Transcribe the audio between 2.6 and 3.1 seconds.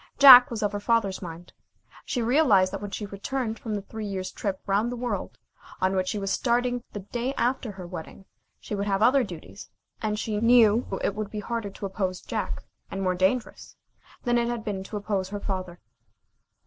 that when she